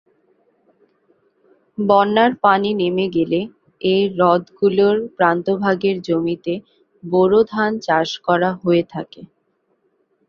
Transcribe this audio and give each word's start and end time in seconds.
বন্যার 1.77 2.31
পানি 2.43 2.69
নেমে 2.79 3.05
গেলে 3.15 3.39
এ 3.81 3.95
হ্রদগুলির 4.11 4.97
প্রান্তভাগের 5.17 5.95
জমিতে 6.07 6.53
বোরো 7.03 7.39
ধান 7.51 7.71
চাষ 7.85 8.09
করা 8.27 8.49
হয়ে 8.61 8.83
থাকে। 8.93 9.21